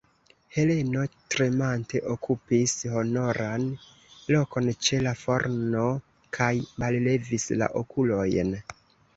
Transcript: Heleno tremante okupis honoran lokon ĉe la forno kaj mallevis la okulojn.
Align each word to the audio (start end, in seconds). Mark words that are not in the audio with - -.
Heleno 0.53 1.01
tremante 1.33 2.01
okupis 2.13 2.73
honoran 2.93 3.67
lokon 4.37 4.71
ĉe 4.87 5.03
la 5.09 5.13
forno 5.21 5.85
kaj 6.39 6.51
mallevis 6.87 7.49
la 7.65 7.73
okulojn. 7.85 8.53